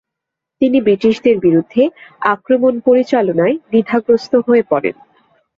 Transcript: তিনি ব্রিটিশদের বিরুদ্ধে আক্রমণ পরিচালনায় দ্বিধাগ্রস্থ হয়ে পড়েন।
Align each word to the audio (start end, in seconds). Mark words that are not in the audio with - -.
তিনি 0.61 0.77
ব্রিটিশদের 0.81 1.35
বিরুদ্ধে 1.39 1.83
আক্রমণ 2.33 2.73
পরিচালনায় 2.79 3.55
দ্বিধাগ্রস্থ 3.71 4.31
হয়ে 4.47 4.63
পড়েন। 4.69 4.95